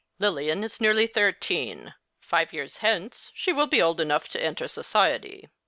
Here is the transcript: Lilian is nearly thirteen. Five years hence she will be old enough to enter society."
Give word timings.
Lilian 0.17 0.63
is 0.63 0.81
nearly 0.81 1.05
thirteen. 1.05 1.93
Five 2.21 2.51
years 2.53 2.77
hence 2.77 3.29
she 3.35 3.53
will 3.53 3.67
be 3.67 3.79
old 3.83 4.01
enough 4.01 4.27
to 4.29 4.41
enter 4.43 4.67
society." 4.67 5.47